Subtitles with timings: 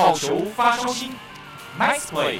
[0.00, 1.12] 好球发烧心
[1.78, 2.38] ，Nice play。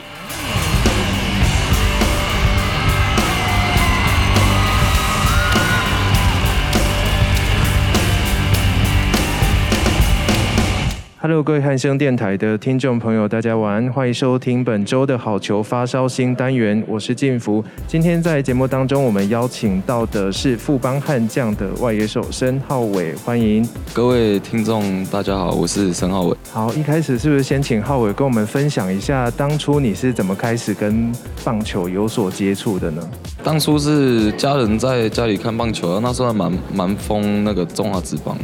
[11.23, 17.63] Hello，各位汉声电台的听众朋友，大家晚安，欢迎收听本周的好球发烧新单元，我是晋福。
[17.87, 26.35] 今天在节目当中，我们邀请到的是富邦悍将的外野手申浩伟，欢迎各位听众，大家好，我是申浩伟。
[26.51, 31.13] 好，一开始是不是先请浩伟跟我们分享一下，当初你是怎么开始跟
[31.45, 33.07] 棒球有所接触的呢？
[33.45, 38.35] 当初是家人在家里看棒球，那时候还蛮蛮疯那个中华职棒。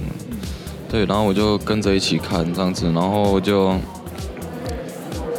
[0.89, 3.75] 对，然后我就跟着一起看这样子，然后就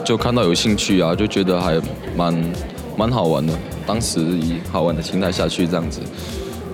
[0.06, 1.80] 就看到有兴趣啊，就觉得还
[2.16, 2.54] 蛮
[2.98, 3.54] 蛮好玩的。
[3.86, 6.02] 当时以好玩的心态下去这样子，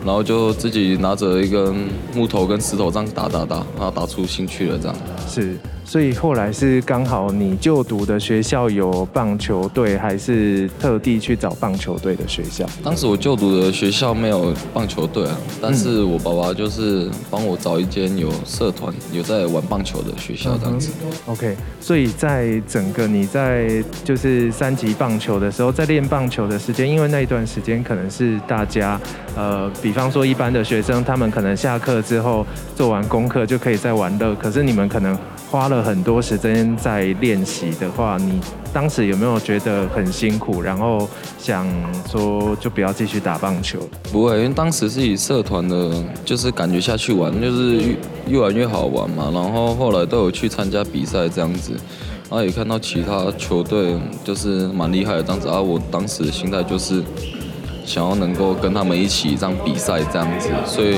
[0.04, 4.98] 然后就自己拿着一根木头跟石头这样打打打，然后打出兴趣了这样。
[5.27, 5.58] 是。
[5.86, 12.66] 所以后来是刚好你就读的学校有棒球队，还是特地去找棒球队的学校？
[12.84, 20.91] 当时我就读的学校没有棒球队啊，但是我爸爸就是帮我找一间有社团、有在玩棒球的学校这样子。
[21.26, 29.00] OK，所以在整个你在就是三级棒球的时候，在练棒球的时间，因为那一段时间可能是大家
[29.35, 35.18] 呃，比方说一般的学生，他们可能下课之后做完功课就可以在玩乐，可是你们可能
[35.50, 38.40] 花了很多时间在练习的话，你
[38.74, 40.62] 当时有没有觉得很辛苦？
[40.62, 41.07] 然后
[41.38, 41.66] 想
[42.07, 43.79] 说就不要继续打棒球？
[44.12, 45.91] 不会，因为当时是以社团的，
[46.26, 47.96] 就是感觉下去玩，就是越
[48.27, 49.32] 越玩越好玩嘛。
[49.34, 51.71] 然后后来都有去参加比赛这样子，
[52.29, 55.48] 然后也看到其他球队就是蛮厉害的这样子。
[55.48, 57.01] 啊，我当时的心态就是
[57.85, 60.98] 想要能够跟他们一起这样比赛这样子，所以。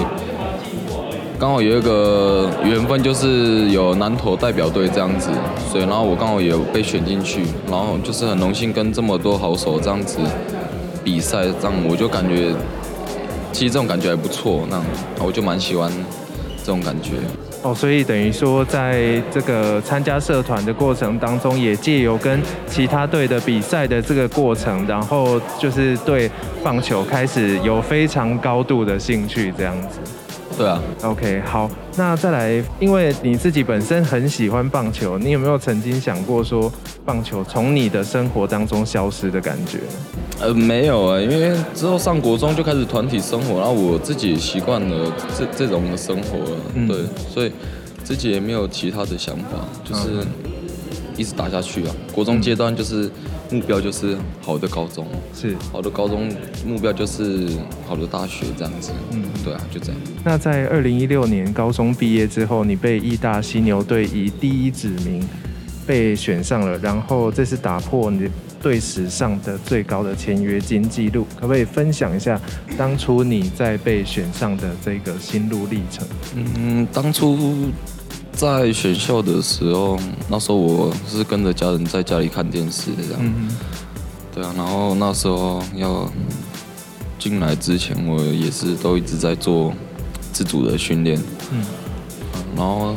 [1.46, 5.30] 刚好有一个缘分，就是有南投代表队这样子，
[5.70, 10.18] 所以然后我刚好也有被选进去，然后就是很荣幸跟这么多好手这样子
[11.04, 12.52] 比赛，这样我就感觉
[13.52, 14.82] 其实这种感觉还不错，那
[15.24, 15.92] 我就蛮喜欢
[16.58, 17.12] 这种感觉。
[17.62, 26.28] 哦，所以等于说在这个参加社团的过程当中，也借由跟其他队的比赛的这个过程，然后就是对
[26.64, 30.00] 棒球开始有非常高度的兴趣这样子。
[30.58, 36.72] 对啊，OK，好，那再来，因为你自己本身很喜欢棒球，你有没有曾经想过说
[37.04, 39.80] 棒球从你的生活当中消失的感觉？
[40.40, 46.98] 呃，没有啊，因为之后上国中就开始团体生活，然后我自己也习惯了这这种的生活了，嗯、对，
[47.30, 47.52] 所以
[48.04, 50.26] 自己也没有其他的想法，就是
[51.18, 51.96] 一直打下去啊。
[52.14, 53.10] 国中阶段就是。
[53.52, 55.06] 目标就是好的高中，
[55.36, 56.28] 是好的高中，
[56.66, 57.48] 目标就是
[57.88, 58.92] 好的大学这样子。
[59.12, 60.02] 嗯，对啊，就这样。
[60.24, 65.24] 那在二零一六年高中毕业之后，你被义大犀牛队以第一指名
[65.86, 68.28] 被选上了，然后这是打破你
[68.60, 71.28] 队史上的最高的签约金记录。
[71.40, 72.42] 可不可以分享一下
[72.76, 76.08] 当初你在被选上的这个心路历程？
[76.36, 77.70] 嗯，当初。
[78.36, 79.98] 在选秀的时候，
[80.30, 83.48] 那时候我是跟着家人在家里看电视这样，嗯、
[84.34, 86.12] 对啊，然后那时候要
[87.18, 89.74] 进来之前，我也是都一直在做
[90.34, 91.18] 自主的训练，
[91.52, 91.64] 嗯，
[92.58, 92.94] 然后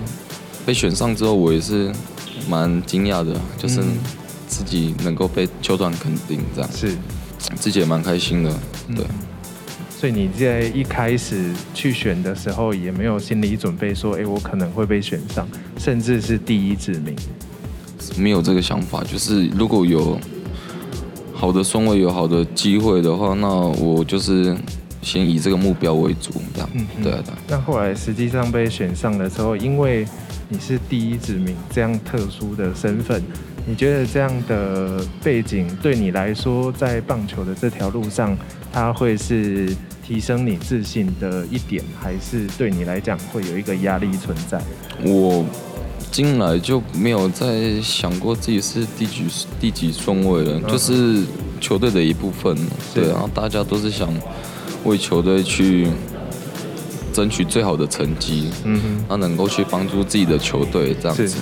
[0.66, 1.93] 被选上之后，我也是
[2.48, 3.81] 蛮惊讶的，就是
[4.48, 6.97] 自己能够被球团肯定这样，是，
[7.54, 8.53] 自己也蛮开心的，
[8.94, 9.06] 对。
[9.98, 15.44] 所以你在一开始去选的时候，也没有心理准备，说，哎，我可能会被选上，
[15.76, 17.16] 甚至是第一指名。
[18.16, 20.16] 没有这个想法，就是如果有
[21.34, 24.56] 好的顺位、有好的机会的话，那我就是
[25.03, 26.70] 先以这个目标为主，这样。
[26.75, 27.34] 嗯，对啊，对。
[27.48, 30.06] 那后来实际上被选上的时候，因为
[30.48, 33.20] 你是第一指名这样特殊的身份，
[33.69, 38.34] 你觉得这样的背景对你来说，在棒球的这条路上，
[38.73, 39.69] 它会是
[40.03, 44.59] 提升你自信的一点，还是对你来讲会有一个压力存在？
[45.04, 45.45] 我
[46.10, 49.25] 进来就没有再想过自己是第几
[49.60, 51.22] 第几顺位了，就是
[51.60, 52.57] 球队的一部分。
[52.95, 54.09] 对，然后大家都是想
[54.84, 55.87] 为球队去
[57.13, 61.37] 争取最好的成绩，嗯哼，他能够去帮助自己的球队这样子，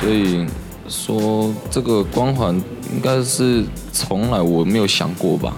[0.00, 0.46] 所以
[0.88, 2.54] 说这个光环
[2.94, 5.56] 应该是从来我没有想过吧。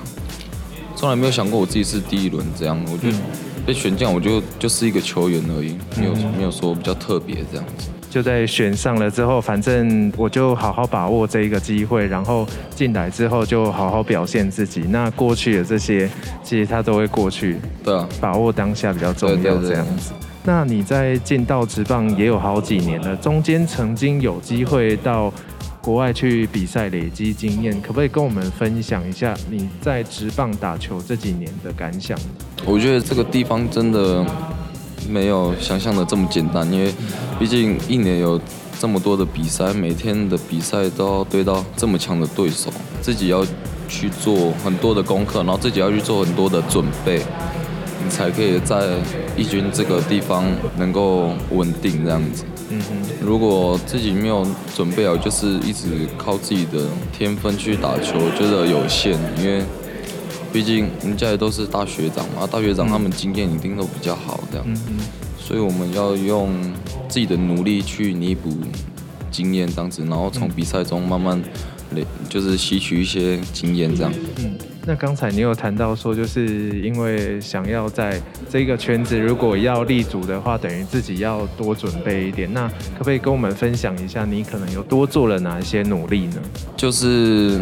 [0.97, 3.09] 从来没有想过我自己是第一轮这样，我就
[3.65, 7.89] 被选进，我就就是一个球员而已，没有没有说比较特别这样子。
[8.11, 12.45] 就在选上了之后，反正我就好好把握这一个机会，然后
[12.75, 14.81] 进来之后就好好表现自己。
[14.89, 16.11] 那过去的这些，
[16.43, 17.61] 其实他都会过去。
[17.85, 20.13] 对啊，把握当下比较重要，这样子。
[20.49, 25.31] 那你在进到职棒也有好几年了，中间曾经有机会到
[25.83, 32.19] 国外去比赛累积经验，可不可以跟我们分享一下你在职棒打球这几年的感想？
[32.65, 34.25] 我觉得这个地方真的
[35.07, 36.95] 没有想象的这么简单，因为
[37.39, 38.41] 毕竟一年有
[38.81, 42.73] 这么多的比赛，每天的比赛都要对到这么强的对手，
[43.03, 43.45] 自己要
[43.87, 47.21] 去做很多的功课，然后自己要去做很多的准备。
[48.09, 48.97] 你才可以在
[49.37, 50.43] 一军这个地方
[50.79, 52.43] 能够稳定这样子。
[52.71, 52.97] 嗯哼。
[53.21, 59.13] 如果自己没有准备好，就是一直靠自己的天分去打球，觉得有限。
[59.39, 59.63] 因为
[60.51, 64.67] 毕竟人家也都是大学长嘛，大学长他们经验一定都比较好这样。
[64.67, 64.97] 嗯哼。
[65.39, 66.49] 所以我们要用
[67.09, 68.51] 自己的努力去弥补
[69.31, 71.39] 经验这样子，然后从比赛中慢慢
[71.95, 74.11] 累，就是吸取一些经验这样。
[74.39, 74.57] 嗯。
[74.89, 78.19] 那刚才你有谈到说，就是因为想要在
[78.49, 82.51] 这个圈子如果要立足的话，等于自己要多准备一点。
[82.55, 86.37] 那可不可以跟我们分享一下，你可能有多做了哪一些努力呢？
[86.75, 87.61] 就是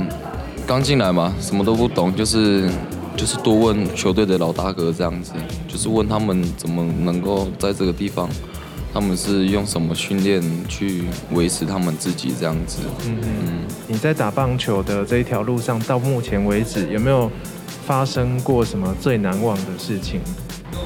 [0.68, 2.70] 刚进来嘛，什么都不懂，就是
[3.16, 5.32] 就是多问球队的老大哥这样子，
[5.66, 8.28] 就是问他们怎么能够在这个地方。
[8.98, 12.78] 他们是用什么训练去维持他们自己这样子？
[13.06, 13.64] 嗯嗯。
[13.86, 17.30] 你在打棒球的这一条路上，到目前为止有没有
[17.84, 20.22] 发生过什么最难忘的事情？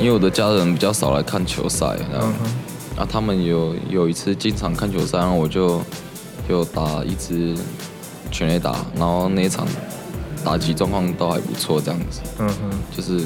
[0.01, 5.81] 因为我的家人比较少来看球赛，然后、嗯哼啊、他们有有一次经常看球赛，然后我就
[6.49, 7.55] 就打一支
[8.33, 9.65] 全垒打，然后那一场
[10.45, 12.21] 打击状况都还不错，这样子。
[12.41, 13.25] 嗯哼，就是。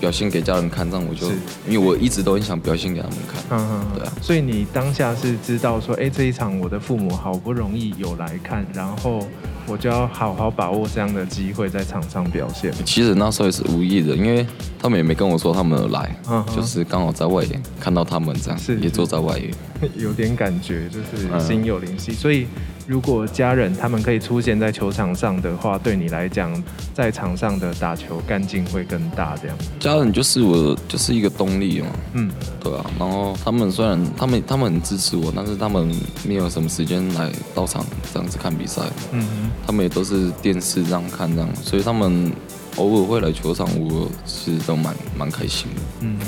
[0.00, 1.26] 表现给家人看，这样我就，
[1.68, 3.42] 因为我一直都很想表现给他们看。
[3.50, 4.12] 嗯嗯，对啊。
[4.22, 9.26] 所以你当下是知道说，哎，这一场我的父母好不容易有来看，然后
[9.66, 12.72] 我就要好好把握这样的机会在场上表现。
[12.84, 14.46] 其实那时候也是无意的，因为
[14.78, 19.50] 他们也没跟我说他们有来，嗯、就是刚好在外野看到他们这样，是也坐在外野，
[19.96, 22.46] 有点感觉，就是心有灵犀，嗯、所以。
[22.88, 26.50] 如果家人他们可以出现在球场上的话，对你来讲，
[26.94, 29.36] 在场上的打球干劲会更大。
[29.36, 31.86] 这样，家人就是我就是一个动力嘛。
[32.14, 32.82] 嗯，对啊。
[32.98, 35.94] 然后他们虽然他们他们很支持我，但是他们
[36.26, 38.80] 没有什么时间来到场这样子看比赛。
[39.12, 42.32] 嗯哼，他们也都是电视这样看这样，所以他们。
[42.76, 45.80] 偶尔会来球场，我其实都蛮蛮开心的。
[46.00, 46.18] 嗯，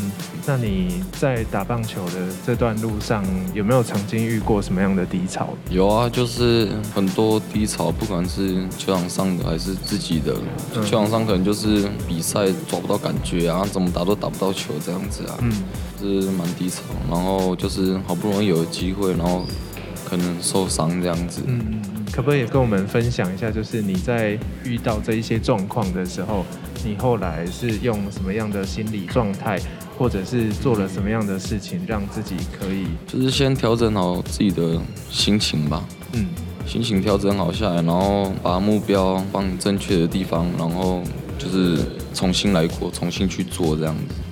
[0.46, 5.50] 那你在打棒球的这段路上，有没有曾经遇过什么样的低潮？
[5.70, 10.34] 有啊，就是很多低潮，不管是球场上的还是自己的。
[10.74, 15.38] 嗯、球场上可能就是比赛抓不到感觉啊，怎么打都打不到球这样子啊。
[15.40, 15.52] 嗯，
[16.00, 16.82] 是蛮低潮。
[17.08, 19.44] 然后就是好不容易有机会，然后
[20.04, 21.42] 可能受伤这样子。
[21.46, 21.80] 嗯。
[22.12, 26.44] 可不可以跟我们分享一下，就是你在遇到这一些状况的时候，
[26.84, 29.58] 你后来是用什么样的心理状态，
[29.96, 34.80] 或者是做了什么样的事情，让自己可以就是先调整好自己的
[35.10, 35.84] 心情吧。
[36.12, 36.26] 嗯，
[36.66, 41.02] 心情调整好下来，然后把目标放正确的地方，然后
[41.38, 41.78] 就是
[42.12, 44.29] 重新来过，重新去做这样子。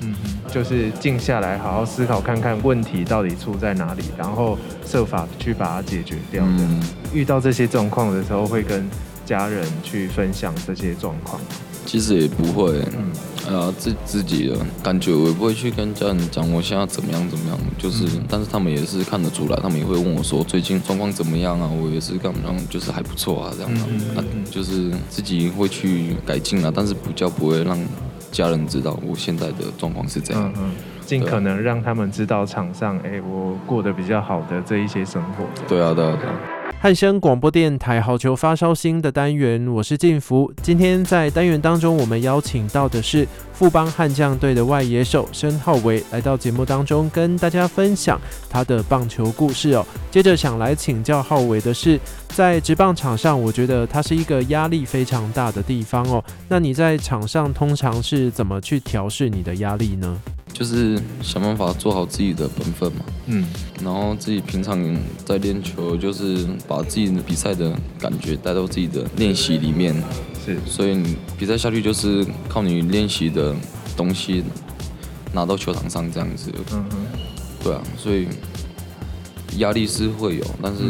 [0.49, 0.53] 嗯。
[0.53, 6.43] 就是静下来，好好思考，看看问题到底出在哪里，然后设法去把它解决掉。
[6.45, 8.89] 嗯，遇到这些状况的时候，会跟
[9.25, 11.41] 家人去分享这些状况。
[11.85, 17.59] 其实也不会，嗯，啊，自自己的感觉，我也不会去跟家人讲我现在怎么样怎么样。
[17.79, 21.67] 就是，嗯，但是他们也是看得出来，他们也会问我说最近状况怎么样啊？
[21.69, 24.25] 我也是干嘛，就是还不错啊，这样的。
[24.51, 27.79] 就是自己会去改进啊，但是比较不会让。
[28.31, 30.71] 家人知道我现在的状况是怎样，嗯，
[31.01, 35.45] 尽可能让他们知道场上，哎，我过得比较好的这一些生活。
[35.67, 36.35] 对啊，对啊，对啊。
[36.81, 40.53] 汉声广播电台好球发烧星的单元，我是静福。
[40.63, 49.85] 今天在单元当中，我们邀请到的是富邦悍将队的外野手申浩维，来到节目当中跟大家分享他的棒球故事哦。
[50.09, 56.23] 接着想来请教浩维的是，在职棒场上，我觉得它是一个压力非常大的地方哦。
[56.49, 60.17] 那你在场上通常是怎么去调试你的压力呢？
[60.59, 63.47] 就是想办法做好自己的本分嘛，嗯，
[63.81, 64.77] 然后自己平常
[65.25, 69.95] 在练球，就是把自己的比赛的感觉带到自己的练习里面，
[70.45, 73.55] 是，所以你比赛下去就是靠你练习的
[73.97, 74.43] 东西
[75.33, 76.99] 拿到球场上这样子，嗯哼，
[77.63, 78.27] 对啊，所以
[79.59, 80.81] 压力是会有，但是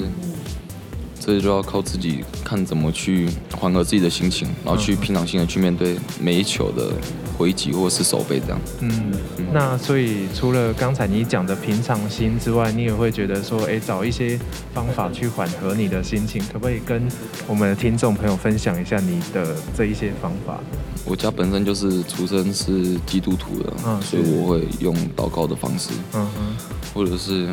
[1.21, 6.91] 这就要靠自己看怎么去缓和自己的心情，然后去平常心的去面对每一球的
[7.39, 8.61] 挥击或者是守备这样。
[8.81, 9.13] 嗯，
[9.53, 14.39] 那所以除了刚才你讲的平常心之外，你也会觉得说，哎，找一些
[14.75, 17.01] 方法去缓和你的心情，可不可以跟
[17.47, 20.59] 我们的听众朋友分享一下你的这一些方法？
[21.05, 26.57] 我家本身就是出生是基督徒的，嗯，所以我会用祷告的方式，嗯嗯，
[26.93, 27.49] 或者是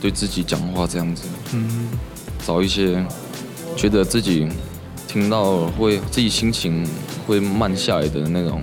[0.00, 1.88] 对自己讲话这样子，嗯，
[2.44, 3.04] 找一些
[3.76, 4.48] 觉得自己
[5.06, 6.84] 听到会自己心情
[7.26, 8.62] 会慢下来的那种。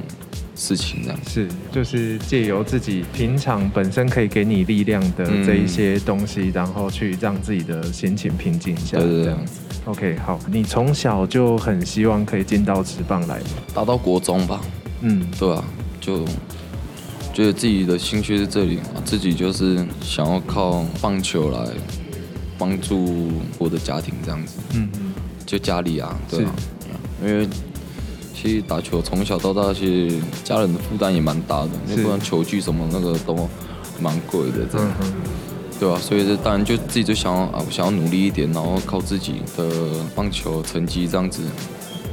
[0.57, 9.61] 事情这样是，就是借由自己平常本身可以给你力量的这一些东西，嗯、然后去让自己的心情平静一下来，这样子。
[9.85, 13.45] OK，好，你从小就很希望可以进到职棒来吗？
[13.71, 14.59] 打到国中吧。
[15.01, 15.63] 嗯，对啊，
[16.01, 16.25] 就
[17.31, 21.67] 觉得自己的兴趣是这里，自己就是想要靠棒球来
[22.57, 24.57] 帮助我的家庭这样子。
[24.73, 25.13] 嗯嗯，
[25.45, 26.51] 就家里啊，对啊，
[27.23, 27.47] 因为。
[28.39, 33.49] 其实打球从小到大，其实家人的负担也蛮大的，那不然球具什么那个都
[33.99, 34.87] 蛮贵的，这样，
[35.79, 35.99] 对吧？
[35.99, 39.67] 所以这当然就自己就想要啊，我想要努力一点，然后靠自己的
[40.15, 41.41] 棒球成绩这样子，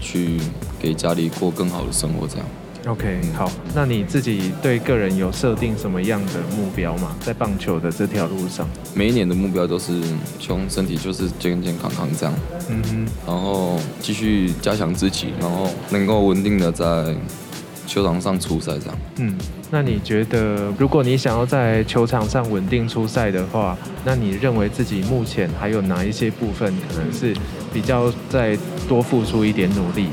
[0.01, 0.41] 去
[0.81, 2.47] 给家里过更好的生活，这样。
[2.87, 7.17] OK，好，那你自己对个人有设定什么样的目标吗？
[7.21, 10.03] 在棒球的这条路上，每一年的目标都是
[10.39, 12.35] 希望身体就是健健康康这样，
[12.69, 17.15] 嗯哼，然后继续加强自己，然后能够稳定的在
[17.87, 18.99] 球场上出赛这样。
[19.17, 19.35] 嗯，
[19.71, 27.35] 那你觉得，如果你想要在球场上稳定出赛的话，那你认为自己目前还有哪一些部分可能是
[27.73, 30.09] 比较再多付出一点努力？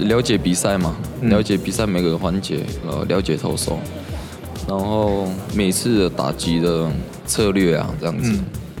[0.00, 3.78] 了解比赛嘛，了解比赛每个环节，呃，了解投手，
[4.68, 6.90] 然后每次的打击的
[7.26, 8.32] 策略啊，这样子，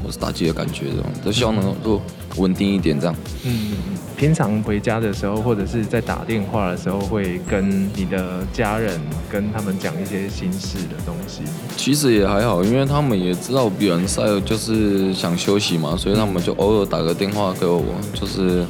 [0.02, 2.00] 或是打击的感觉，这种都希望能够
[2.36, 3.14] 稳定一点，这样。
[3.44, 3.72] 嗯，
[4.16, 11.42] 平常回家的时候，或者是在打电话的时候，会跟你的家人跟他们讲一些心事的东西。
[11.76, 17.82] 其实也还好，因为他们也知道比完赛就是想休息嘛，所以他们就偶尔打个电话给我，
[18.12, 18.64] 就是。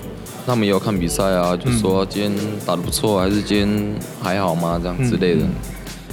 [0.46, 2.32] 他们也有看比赛啊，就说今天
[2.64, 4.78] 打得不错，还是今天还好吗？
[4.80, 5.42] 这样之类的，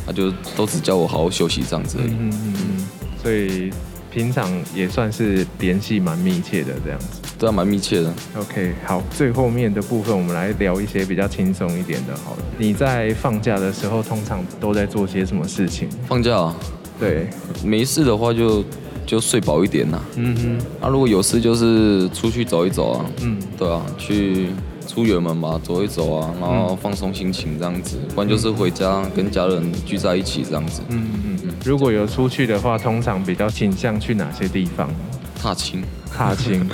[0.08, 2.10] 他就都只叫我好好休息这样子而已。
[2.10, 2.88] 嗯嗯嗯。
[3.22, 3.72] 所以
[4.12, 7.22] 平常也算是联系蛮密切的这样子。
[7.38, 8.12] 对啊，蛮密切的。
[8.38, 12.16] OK，好，最后面的部分我们来聊一些比较轻松一点的。
[12.26, 15.88] 好了，你在放假的时候通常都在做些什么事情？
[16.08, 16.56] 放假啊？
[17.00, 17.30] 对，
[17.64, 18.64] 没事的话就。
[19.06, 24.48] 就睡饱一点呐、啊，嗯哼，那、啊、如果有事就是出去走一走啊，嗯，对啊，去
[24.88, 31.50] 出远门嘛，走一走啊，然后放松心情这样子，不然就是回家跟家人聚在一起这样子，嗯嗯嗯。
[31.66, 34.90] 如果有出去的话，通常比较倾向去哪些地方？
[35.42, 36.66] 踏青，踏青，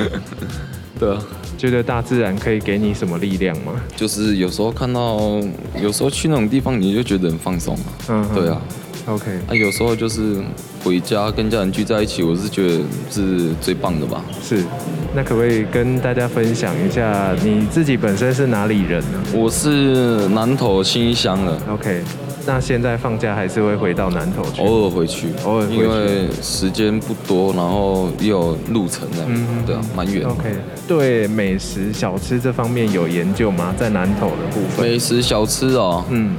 [1.00, 1.22] 对啊，
[1.58, 3.74] 觉得大自然可以给你什么力量吗？
[3.96, 5.20] 就是有时候看到，
[5.82, 8.62] 有时候去那种地方，你就觉得很放松嘛，嗯，对啊。
[9.10, 10.38] OK，啊，有时候就是
[10.84, 14.24] 回家跟家人聚在一起，我是觉得是最棒的吧。
[14.42, 14.64] 是，
[15.16, 19.20] 那可不可以跟大家分享一下你自己本身是哪里人呢？
[19.34, 21.60] 我是南投信义乡的。
[21.72, 22.04] OK，
[22.46, 24.62] 那现在放假还是会回到南投去？
[24.62, 30.24] 偶尔回去，偶尔回去，因为时间不多，然后又有路程的，嗯，对啊，蛮远。
[30.28, 30.56] OK，
[30.88, 33.74] 对美食小吃这方面有研究吗？
[33.76, 34.88] 在南投的部分？
[34.88, 36.36] 美食小吃哦，嗯。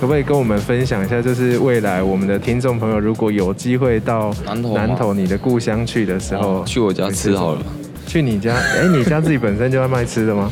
[0.00, 7.62] 可不可以跟我们分享一下，就是未来我们的听众朋友如果有机会到南投，南投你的故乡去的时候，去我家吃好了。
[8.06, 8.54] 去你家？
[8.54, 10.50] 哎、欸， 你家自己本身就在卖吃的吗？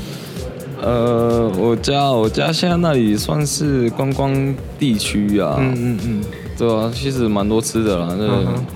[0.83, 5.57] 呃，我家我家现在那里算是观光地区啊。
[5.59, 6.25] 嗯嗯嗯，
[6.59, 8.67] 对啊，其实蛮多吃的啦，那、嗯、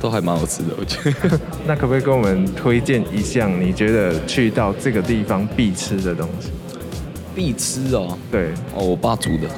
[0.00, 1.38] 都还蛮好吃的，我觉得。
[1.68, 6.48] 那可不可以跟我们推荐一项你觉得去到这个地方必吃的东西？
[7.32, 9.48] 必吃哦，对哦，我爸煮的。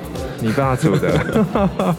[0.43, 1.47] 你爸煮的，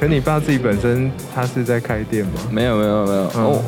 [0.00, 2.32] 可你爸自己本身他是在开店吗？
[2.50, 3.62] 没有没有没有，嗯、哦，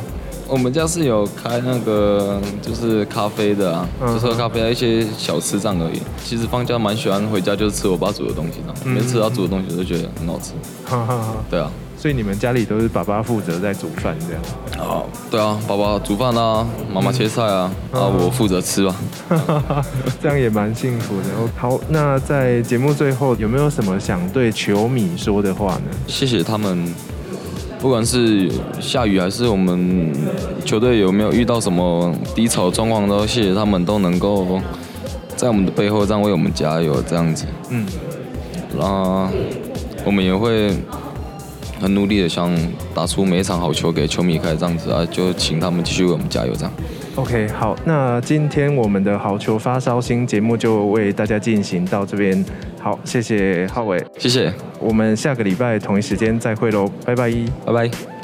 [0.48, 6.00] 我们家是有开那个就是咖啡的啊，嗯、就是喝咖啡啊一些小吃这样而已。
[6.24, 10.52] 其实放假蛮喜欢回家就是吃我爸煮的东西的，嗯、每次他煮的东西都觉得很好吃。
[10.84, 11.70] 哈哈哈，对啊。
[11.98, 14.42] 所以你们家里都是爸爸负责在煮饭这样？
[14.78, 18.94] 哦，对啊，爸爸煮饭啊，妈妈切菜啊，嗯、啊，我负责吃吧。
[20.22, 21.24] 这样也蛮幸福的。
[21.56, 25.90] 好，那在节目最后有没有什么想对球迷说的话呢？
[26.06, 26.94] 谢谢他们，
[27.80, 30.12] 不管是下雨还是我们
[30.64, 34.60] 球队有没有遇到什么低潮状况，都谢谢他们都能够
[35.34, 37.46] 在我们的背后这样为我们加油这样子。
[37.70, 37.86] 嗯，
[38.78, 39.28] 然后
[40.04, 40.76] 我们也会。
[41.80, 42.54] 很努力的想
[42.94, 46.72] 打出每一场好球给球迷看，这样子啊，就请他们继续为我们加油，这样。
[47.16, 52.44] OK，好，那今天我们的好球发烧星节目就为大家进行到这边。
[52.78, 57.32] 好，谢谢浩伟，谢谢，我们下个礼拜同一时间再会喽，拜拜，
[57.64, 58.15] 拜拜。